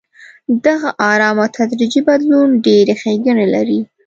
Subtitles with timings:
[0.65, 3.79] دغه ارام او تدریجي بدلون ډېرې ښېګڼې لري.